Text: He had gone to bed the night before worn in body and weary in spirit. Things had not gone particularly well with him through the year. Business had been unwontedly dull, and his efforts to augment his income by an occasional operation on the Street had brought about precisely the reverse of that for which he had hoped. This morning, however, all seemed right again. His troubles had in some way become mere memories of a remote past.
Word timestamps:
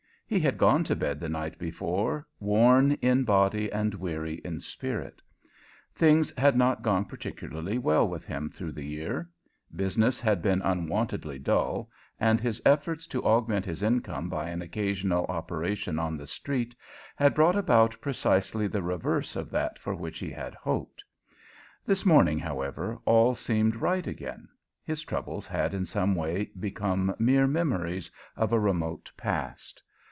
He 0.33 0.39
had 0.39 0.57
gone 0.57 0.85
to 0.85 0.95
bed 0.95 1.19
the 1.19 1.27
night 1.27 1.59
before 1.59 2.25
worn 2.39 2.93
in 3.01 3.25
body 3.25 3.69
and 3.69 3.93
weary 3.93 4.35
in 4.45 4.61
spirit. 4.61 5.21
Things 5.93 6.33
had 6.37 6.55
not 6.55 6.81
gone 6.83 7.03
particularly 7.03 7.77
well 7.77 8.07
with 8.07 8.23
him 8.23 8.49
through 8.49 8.71
the 8.71 8.85
year. 8.85 9.29
Business 9.75 10.21
had 10.21 10.41
been 10.41 10.61
unwontedly 10.61 11.37
dull, 11.37 11.89
and 12.17 12.39
his 12.39 12.61
efforts 12.65 13.07
to 13.07 13.21
augment 13.25 13.65
his 13.65 13.83
income 13.83 14.29
by 14.29 14.47
an 14.49 14.61
occasional 14.61 15.25
operation 15.25 15.99
on 15.99 16.15
the 16.15 16.25
Street 16.27 16.73
had 17.17 17.35
brought 17.35 17.57
about 17.57 17.99
precisely 17.99 18.67
the 18.67 18.81
reverse 18.81 19.35
of 19.35 19.49
that 19.51 19.77
for 19.79 19.93
which 19.93 20.19
he 20.19 20.31
had 20.31 20.55
hoped. 20.55 21.03
This 21.85 22.05
morning, 22.05 22.39
however, 22.39 23.01
all 23.03 23.35
seemed 23.35 23.75
right 23.75 24.07
again. 24.07 24.47
His 24.81 25.03
troubles 25.03 25.45
had 25.45 25.73
in 25.73 25.85
some 25.85 26.15
way 26.15 26.45
become 26.57 27.13
mere 27.19 27.47
memories 27.47 28.09
of 28.37 28.53
a 28.53 28.59
remote 28.61 29.11
past. 29.17 29.83